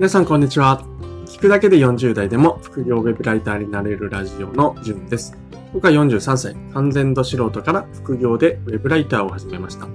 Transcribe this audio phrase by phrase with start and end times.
[0.00, 0.82] 皆さんこんにちは。
[1.26, 5.36] 聞くだけで40代でも副業ウェブライターになれるラジオのじゅんです。
[5.74, 9.84] 僕は43歳、完全度素人から副業でウェブライターを始めました。
[9.84, 9.92] こ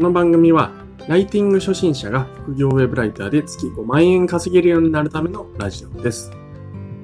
[0.00, 0.72] の番組は、
[1.06, 6.32] ライティング初心者が副業ウェブライターで月5万円稼げるようになるためのラジオです。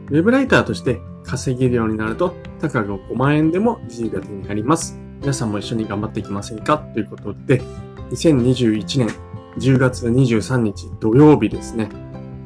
[0.09, 4.99] ウェブライターとして稼げるようになると、たかが5万円でも自由が手に入ります。
[5.21, 6.79] 皆さんも一緒に頑張っていきませんか？
[6.93, 7.63] ということで、
[8.11, 9.09] 2021年
[9.59, 11.88] 10月23日土曜日ですね。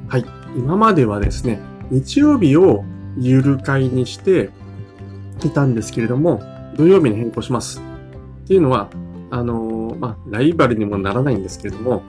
[0.08, 0.24] はい。
[0.56, 2.84] 今まではですね、日曜日を
[3.18, 4.50] ゆる会にして
[5.44, 6.42] いたんですけれども、
[6.76, 7.80] 土曜日に変更します。
[8.44, 8.90] っていうのは、
[9.30, 12.02] あのー、まあ、ライバルにもならないんですけれども、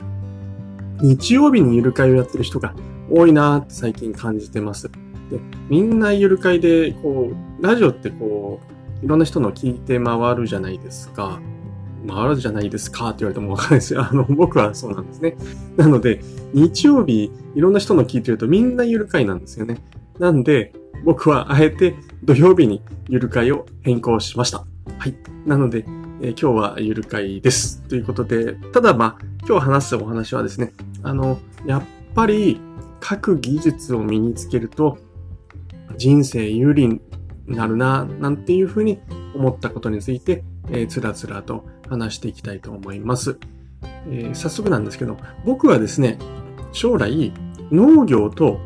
[1.02, 2.73] 日曜日にゆる会をやってる人が
[3.09, 4.90] 多いなって最近感じてます。
[4.90, 8.59] で、みんなゆる会で、こう、ラジオってこ
[9.02, 11.40] う、いろんな人の聞いて回るじゃないですか。
[12.07, 14.03] 回るじゃないですかって言われてもわかんないですよ。
[14.09, 15.37] あの、僕はそうなんですね。
[15.77, 16.21] なので、
[16.53, 19.77] 日曜日、いろんな人の聞いてるとみんなゆる会なんですよね。
[20.20, 24.65] なんで、僕はあえて土曜日にゆる会を変更しました。
[24.97, 25.15] はい。
[25.45, 25.85] なので、
[26.21, 27.81] えー、今日はゆる会です。
[27.84, 32.59] ということで、ただまあ、今日話すお話はですね、あの、やっぱり、
[32.99, 34.97] 各技術を身につけると、
[35.97, 37.01] 人生有利に
[37.47, 38.99] なるな、なんていうふうに
[39.35, 43.37] 思ったことについて、えー、つらつらと話していきたいと思います。
[44.07, 46.17] えー、早速なんですけど、僕はですね、
[46.71, 47.33] 将来、
[47.71, 48.59] 農業と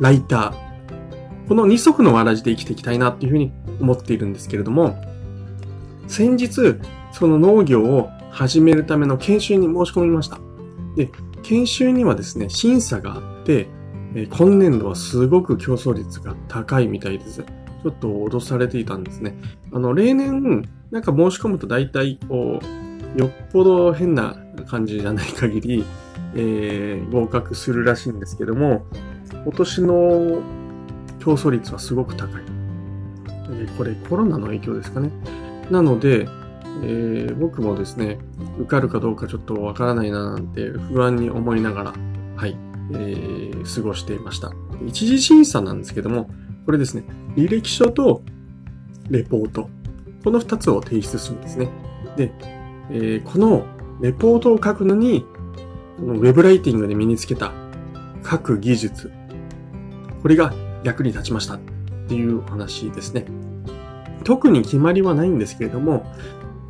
[0.00, 4.96] ライター、この二足のわらじで生きていきたいなっていうふうに思っているんですけれども、
[6.06, 6.76] 先日、
[7.12, 10.38] その農業を始めるための研修に申し込みました。
[10.96, 11.10] で、
[11.42, 13.68] 研修にはですね、審査があって、
[14.14, 17.44] 今年度はすごく競争率が高いみたいです。
[17.82, 19.34] ちょっと脅されていたんですね。
[19.72, 22.60] あの、例年、なんか申し込むと大体、こ
[23.16, 25.84] う、よっぽど変な感じじゃない限り、
[26.34, 28.86] えー、合格するらしいんですけども、
[29.44, 30.42] 今年の
[31.18, 32.42] 競争率はすごく高い。
[33.50, 35.10] え、これコロナの影響ですかね。
[35.70, 36.28] なので、
[36.82, 38.18] えー、僕もですね、
[38.58, 41.94] 受かるかどうかちょっとわからないななんて不安に思いながら、
[42.36, 42.56] はい、
[42.92, 44.52] えー、過ごしていました。
[44.86, 46.28] 一次審査なんですけども、
[46.64, 47.04] これですね、
[47.36, 48.22] 履歴書と
[49.10, 49.68] レポート。
[50.24, 51.68] この2つを提出するんですね。
[52.16, 52.32] で、
[52.90, 53.66] えー、この
[54.00, 55.26] レポートを書くのに、
[55.98, 57.52] このウェブライティングで身につけた
[58.28, 59.10] 書く技術。
[60.22, 61.60] これが役に立ちましたっ
[62.08, 63.26] ていう話ですね。
[64.24, 66.06] 特に決まりはないんですけれども、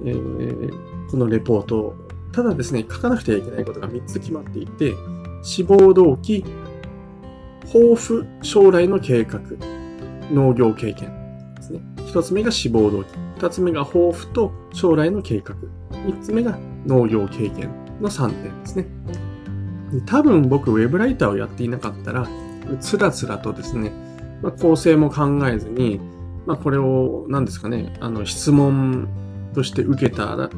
[0.04, 1.94] えー、このレポート、
[2.32, 4.94] ただですね、書かなくてはいけないことが3つ決まっていて、
[5.42, 6.44] 志望動機、
[7.66, 9.40] 抱負、将来の計画、
[10.30, 11.80] 農業経験ですね。
[12.06, 13.08] 一つ目が志望動機。
[13.38, 15.54] 二つ目が抱負と将来の計画。
[16.06, 18.86] 三つ目が農業経験の3点ですね。
[20.06, 22.28] 多分僕ウェブライターをやっていなかったら、
[22.80, 23.92] つらつらとですね、
[24.42, 26.00] まあ、構成も考えずに、
[26.46, 29.08] まあ、これを何ですかね、あの質問
[29.54, 30.50] として受けた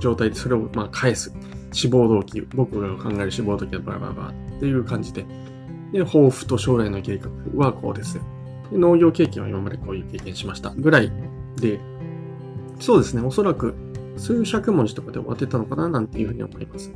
[0.00, 1.32] 状態でそれをまあ返す。
[1.72, 5.26] 志望動機、僕が考える志望動機はバラバラバラっていう感じで。
[5.92, 8.18] で、抱負と将来の計画はこうです。
[8.72, 11.12] 農業経験は今までこういう経験しましたぐらい
[11.56, 11.80] で、
[12.80, 13.74] そうですね、おそらく
[14.16, 16.92] 数百文字とかで終わってたのかななんていうふうに思います。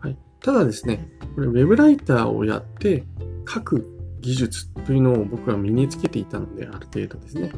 [0.00, 0.16] はい。
[0.40, 3.04] ただですね、これウェブライターをやって
[3.46, 3.86] 書く
[4.20, 7.50] 技術というのを僕は身につけていたので、ある程度ですね。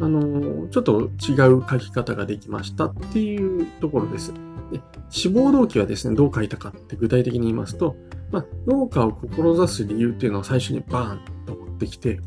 [0.00, 4.32] あの、ちょっと違う書き方ができましたっていうところです。
[4.70, 7.96] で志望動機はですね、どう書いたかって具体的に言いますと、
[8.30, 12.20] まあ、農家を志す理由っていうのを最初にバーンと持ってきて、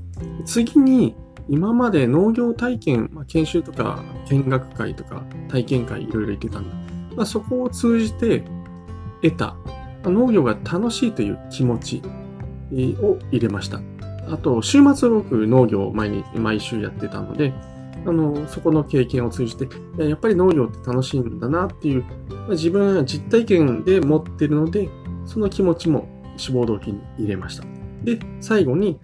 [0.46, 1.16] 次に、
[1.50, 8.44] 今まで農業体験、研修とか見学会とか体験会いろいろ行ってたんで、まあ、そこを通じて
[9.22, 9.56] 得た、
[10.04, 12.02] 農業が楽しいという気持ち
[13.02, 13.82] を入れました。
[14.30, 17.54] あと、週末僕農業を毎日、毎週やってたので、
[18.06, 19.68] あの、そこの経験を通じて、
[19.98, 24.90] やっぱり農業って楽しいんだなっていう、まあ、自分は実体験で持ってるので、
[25.26, 26.08] その気持ちも
[26.38, 27.66] 志望動機に入れました。
[28.04, 29.00] で、最後に、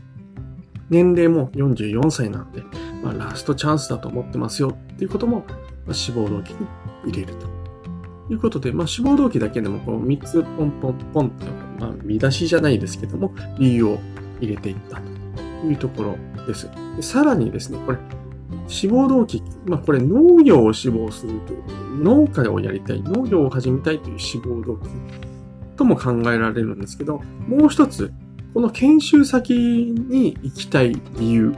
[0.90, 2.64] 年齢も44歳なので、
[3.04, 5.46] まあ、ラストチャンスだと思ってますよっていうことも、
[5.86, 6.68] まあ、志望動機に
[7.06, 7.58] 入れると。
[8.30, 11.46] いうことで、まあ、志望動機だけでもこう3つポンポンポンと、
[11.80, 14.00] まあ、見出しじゃないですけども、理由を
[14.42, 16.70] 入れていったというところです。
[16.96, 17.98] でさらにですね、これ、
[18.68, 24.90] 志望動機、まあ、これ農業を志望するという、農家をやりたい、農業を始めたいという志望動機
[25.78, 28.12] とも考えられるんですけど、もう一つ、
[28.54, 31.56] この研修先に行きたい理由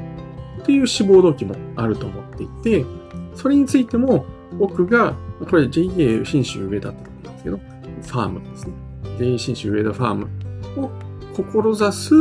[0.62, 2.86] っていう志望動機もあると思っていて、
[3.36, 5.16] それについても僕が、
[5.50, 8.74] これ JA 新州上田ってことなんですけど、ファームですね。
[9.18, 10.30] JA 新州上田ファーム
[10.78, 10.92] を
[11.34, 12.14] 志す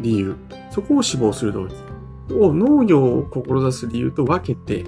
[0.00, 0.36] 理由、
[0.70, 1.74] そこを志望する動機
[2.34, 4.84] を農業を志す理由と分けて、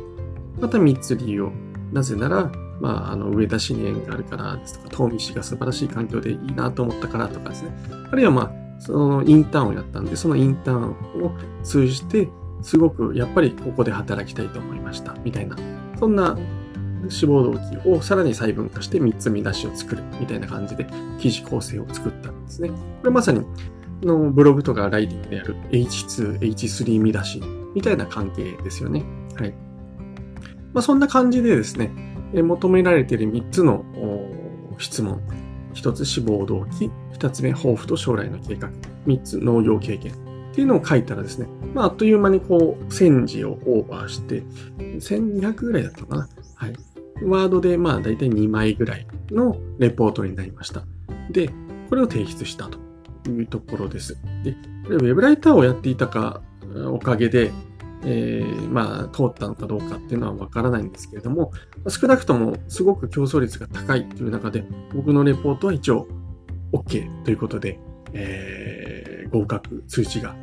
[0.61, 1.53] また3つ理由を。
[1.93, 2.51] なぜなら、
[2.81, 7.71] まあ、あの、上田市に縁があるからですとか、東美市が素晴らしい環境でいいなと思ったからとかですね。
[8.11, 10.91] あるいはまあ、そのインターンをやったんで、そのインターン
[11.23, 11.33] を
[11.63, 12.29] 通じて、
[12.63, 15.15] すごくやっぱりここで働きたいと思いました。
[15.25, 15.57] みたいな。
[15.99, 16.37] そんな
[17.09, 20.87] 志望動機をさらに細分化して3つ見出しを作るみたいな感じで
[21.19, 22.69] 記事構成を作ったんですね。
[22.69, 22.75] こ
[23.05, 23.43] れまさに
[24.03, 27.43] のブログとかライティングである H2、H3 見出し
[27.75, 29.05] みたいな関係ですよね。
[29.37, 29.55] はい。
[30.73, 31.93] まあ、そんな感じでですね、
[32.35, 33.85] 求められている3つの
[34.79, 35.21] 質問。
[35.75, 38.71] 1つ志望動機、2つ目抱負と将来の計画、
[39.07, 40.17] 3つ農業経験っ
[40.55, 44.43] ていうのを書いたらですね、まあ、あっという間にこう、1000字をオーバーして、
[44.79, 46.29] 1200ぐらいだったかな。
[46.55, 46.75] はい。
[47.23, 50.85] ワードでまあ大体2枚ぐらいのレポートになりました。
[51.31, 51.51] で、
[51.89, 52.79] これを提出したと
[53.31, 54.17] いうところです。
[54.43, 54.53] で、
[54.85, 56.43] これウェブライターをやっていたか、
[56.87, 57.53] おかげで、
[58.07, 61.53] えー、まあ、通ったのかどうかっていうのはわからないんですけれども、
[61.89, 64.65] 少なくともすごく競争率が高いという中で、
[64.95, 66.07] 僕のレポートは一応
[66.73, 67.79] OK ということで、
[68.13, 70.35] えー、合格通知が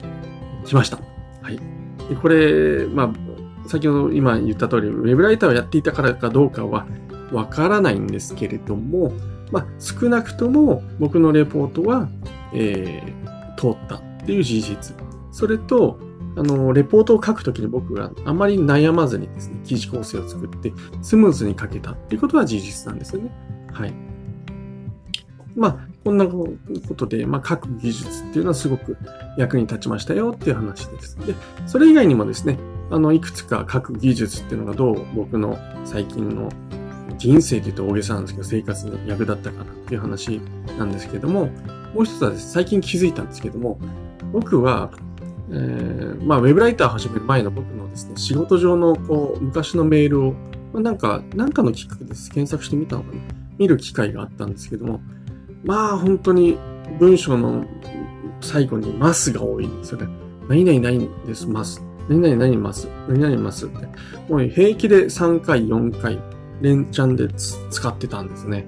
[0.66, 0.98] 来ました。
[1.42, 1.60] はい。
[2.10, 6.88] で、これ、まあ、先ほど今言った通り、ウェブライターをやっていたからかどうかは
[7.31, 9.13] わからないんですけれども、
[9.52, 12.10] まあ、少なくとも僕のレポートは、
[12.54, 14.96] えー、通ったっていう事実。
[15.31, 16.00] それと、
[16.36, 23.31] あの、レポートを書くときに僕があまり悩まずにですね、記事構成を作ってスムーズに書けたっていうことは事実なんですよね。
[23.72, 23.94] はい。
[25.56, 26.48] まあ、こんなこ
[26.95, 28.98] とで、まあ、書く技術っていうのはすごく
[29.38, 31.18] 役に立ちましたよっていう話です。
[31.25, 31.36] で、
[31.68, 32.57] それ以外にもですね、
[32.89, 36.50] あの、いくつか書く技術っていうのがどう僕の最近の
[37.18, 40.42] 人生って言うと大げさなんですけど、生活に役立ったかなっていう話
[40.77, 41.48] なんですけども、
[41.94, 43.77] もう一つはですね、最近気づいたんですけども、
[44.31, 44.92] 僕は、
[45.51, 50.33] えー、まあ、ウェブライター始める前の僕のですね、仕事上のこう、昔のメールを、
[50.74, 52.30] まあ、なんか、なんかのきっかけです。
[52.31, 53.21] 検索してみたのかな
[53.57, 55.01] 見る機会があったんですけども、
[55.63, 56.57] まあ、本当に
[57.00, 57.65] 文章の
[58.39, 60.07] 最後にマスが多いんですよね。
[60.48, 61.83] 何々ないんです、マス。
[62.09, 62.88] 何々何ます。
[63.07, 63.88] 何々ますって。
[64.30, 66.19] もう平気で3回、4回、
[66.62, 67.27] 連チャンで
[67.69, 68.65] 使ってたんですね。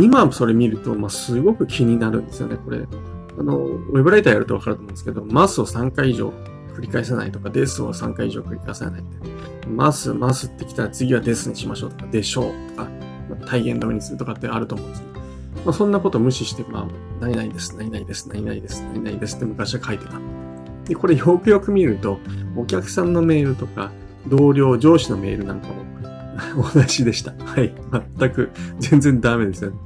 [0.00, 2.80] 今それ見ると、まあ、すごく気になるんですよね、これ。
[3.38, 6.32] あの、ウェブライターやるとわかると思うんですけど、マスを3回以上
[6.74, 9.66] 繰り返さないとか、デスを3回以上繰り返さないって。
[9.68, 12.88] マス、マスってきたら次はデスにしましょうとか、でしょうとか、
[13.46, 15.20] 体現止めにするとかってあると思うんですけど、
[15.64, 16.86] まあ、そんなこと無視して、まあ、
[17.20, 20.20] 何々です、何々です、何々です、何々ですって昔は書いてた。
[20.84, 22.18] で、これよくよく見ると、
[22.56, 23.92] お客さんのメールとか、
[24.26, 27.32] 同僚、上司のメールなんかも同じでした。
[27.44, 27.74] はい。
[28.18, 29.76] 全く、全然ダメですよね。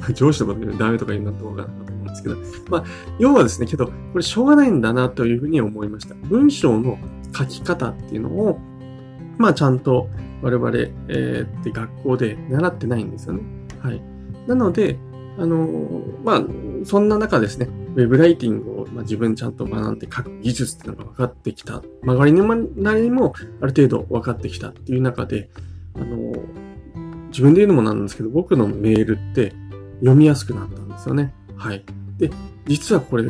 [0.00, 0.14] はい。
[0.14, 2.36] 上司とかでダメとか言うなと思うんですけど。
[2.70, 2.84] まあ、
[3.18, 6.14] 要はですね、けど、これしょうがないんだなというふうに思いました。
[6.28, 6.98] 文章の
[7.36, 8.58] 書き方っていうのを、
[9.38, 10.08] まあ、ちゃんと
[10.42, 10.70] 我々、
[11.08, 13.42] えー、って学校で習ってないんですよね。
[13.80, 14.02] はい。
[14.46, 14.98] なので、
[15.38, 16.44] あのー、まあ、
[16.84, 21.82] そんな中ですね、ウェブライティングを、まあ、自分ちゃんと学んで書く技術っていうのが分かってきた。
[22.02, 25.50] 曲がりなりにもある程度分かってきたっていう中で、
[25.94, 29.52] あのー、自分で言うのもなんですけど、僕のメールって
[30.00, 31.34] 読みやすくなったんですよね。
[31.56, 31.84] はい。
[32.18, 32.30] で、
[32.66, 33.24] 実はこれ、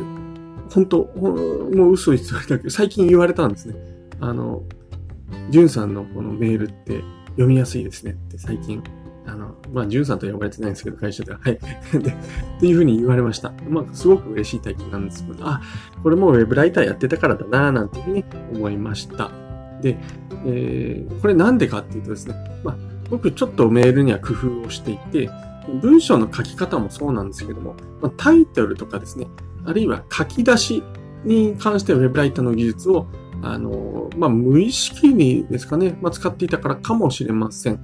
[0.69, 3.75] 本当もう嘘偽りだけど、最近言われたんですね。
[4.19, 4.63] あの、
[5.49, 8.81] ジュンさんのこのメールって読みやすいですねって最近
[9.27, 11.39] あの、まあ、ジュンさんと呼ばれてないんですけど、会社では。
[11.41, 11.59] はい。
[11.91, 12.13] で、っ
[12.59, 13.53] ていうふうに言われました。
[13.67, 15.61] まあ、すごく嬉しい体験なんですけど、あ、
[16.03, 18.23] これもウェブライターやってたからだな、なんていうふうに
[18.53, 19.31] 思いました。
[19.81, 19.97] で、
[20.45, 22.77] えー、これなんでかっていうとですね、まあ、
[23.09, 25.29] 僕ちょっとメールには工夫をしていて、
[25.81, 27.75] 文章の書き方もそうなんですけども、
[28.17, 29.27] タイトルとかですね、
[29.65, 30.83] あるいは書き出し
[31.23, 33.07] に関してはウェブライターの技術を、
[33.41, 37.79] あの、まあ、無意識にですかね、まあ、使っていたからかもしれません。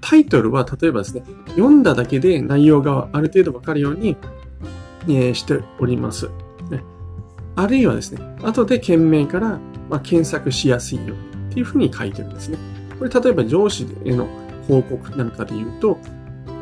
[0.00, 4.16] タイトルは例えばですね、読んだだけで内容がある程度わかるように、
[5.08, 6.28] えしております。
[7.58, 9.58] あるいはですね、後で件名から、
[9.90, 12.58] ま検索しやすいようにっていうふうに書いてるんですね。
[12.98, 14.28] これ例えば上司への
[14.68, 15.98] 報告なんかで言うと、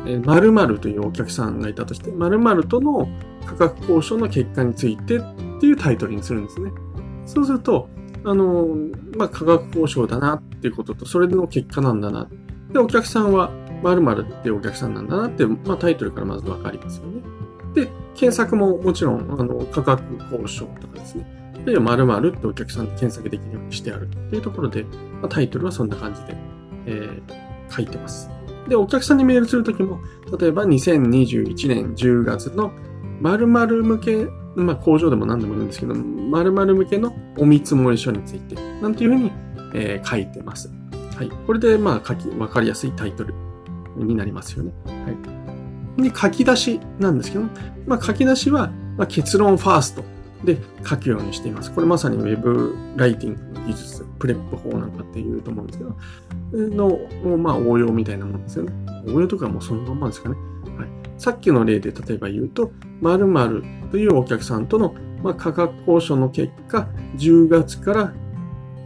[0.05, 3.07] 〇〇というお客さんがいたとして、〇〇との
[3.45, 5.21] 価格交渉の結果についてっ
[5.59, 6.71] ていうタイトルにするんですね。
[7.25, 7.89] そうすると、
[8.23, 8.67] あの、
[9.17, 12.27] まあ、価格交渉だなっていうことと、それの結果なんだな
[12.71, 13.51] で、お客さんは
[13.83, 17.21] 〇〇っていうお客さんなんだなって、まあ、タイトルからまずわかりますよね。
[17.73, 21.25] で、検索ももちろん、あの、価格交渉とかですね。
[21.65, 24.83] で、〇〇ってお客さんで検索できるようにしてあるっていうところで、
[25.21, 26.37] まあ、タイトルはそんな感じで、
[26.85, 28.29] えー、書いてます。
[28.67, 29.99] で、お客さんにメールするときも、
[30.39, 32.71] 例えば2021年10月の、
[33.21, 39.31] 〇〇向け、まあ工場でも何でもいいんですけど、〇〇向けのお見積もり書について、なんていうふうに、
[39.73, 40.69] えー、書いてます。
[41.15, 41.29] はい。
[41.45, 43.33] これで、まあ書き、わかりやすいタイトル
[43.95, 44.71] になりますよね。
[44.85, 45.11] は
[45.97, 46.01] い。
[46.01, 47.45] で、書き出しなんですけど、
[47.87, 50.03] まあ書き出しは、まあ、結論ファースト
[50.43, 50.57] で
[50.87, 51.71] 書くようにしています。
[51.71, 55.95] これまさに Web ライティングの技術、プレップ法なんかって言うと思うんですけど、
[56.53, 56.99] の、
[57.37, 58.73] まあ応用みたいなもんですよね。
[59.07, 60.35] 応用とかもそのままですかね。
[60.77, 60.89] はい。
[61.17, 66.87] さっきの例で例えば言うと、〇〇というお客さんとの、まあ、価格交渉の結果、
[67.17, 68.13] 10月から、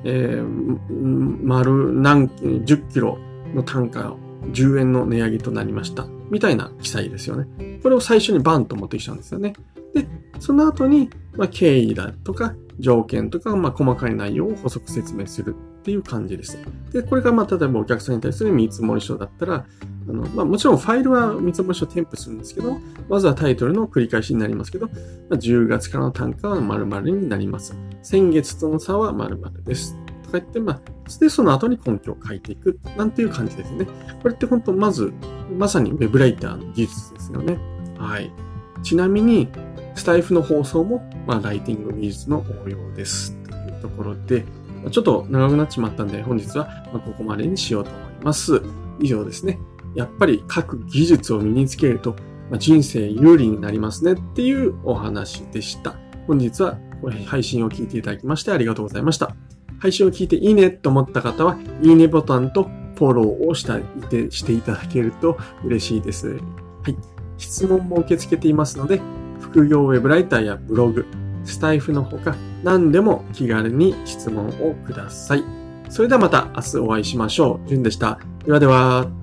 [0.04, 3.18] えー、丸何、10キロ
[3.54, 4.18] の単価を
[4.52, 6.06] 10円の値上げとなりました。
[6.30, 7.80] みたいな記載ですよね。
[7.84, 9.54] これを最初にバンと持ってきちゃうんですよね。
[9.94, 10.08] で、
[10.40, 16.58] その後に、まあ、経緯だとか、条件とか、まあ、細かい内容を補足説明するっていう感じです。
[16.92, 19.66] で、これが、まあ、例えばお客さんに対する見積書だったら、
[20.10, 27.76] あの、まあ、もちろんファイルは見積書添付するんですけど、まずはタイトルの繰り返しになりますけど、まあ、10月からの単価は〇〇になります。
[28.02, 29.96] 先月との差は〇〇です。
[30.24, 30.82] とか言って、まあ、
[31.20, 33.86] で、その後に根拠を書いていく、なんていう感じですね。
[34.22, 35.14] これって本当、まず、
[35.58, 37.60] まさに Web ライターの技術ですよね。
[37.98, 38.32] はい。
[38.84, 39.50] ちなみに、
[39.96, 43.36] スタイフの放送も、まあ、ライティング技術の応用です。
[43.50, 44.46] というところで、
[44.90, 48.62] ちょっと長くなっちまったんで、本日はここまでにしようと思います。
[49.00, 49.60] 以上ですね。
[49.96, 52.16] やっぱり各技術を身につけると、
[52.58, 55.96] 人生有利になりますねっていうお話でした。
[56.28, 56.78] 本日は
[57.26, 59.36] 配信を聞いていただきましてありがとうございました。
[59.80, 63.80] 配信を聞いていいねと思った方は、いいねボタンとフォローをした
[64.30, 66.30] していただけると嬉しいです。
[66.84, 66.96] はい。
[67.38, 69.02] 質問も受け付けていますので、
[69.42, 71.06] 副業ウェブライターやブログ、
[71.44, 75.44] スタイフのほか何でも気軽に質問をください。
[75.90, 77.68] それではまた明日お会いしましょう。
[77.68, 78.20] じゅんでした。
[78.46, 79.21] ではでは。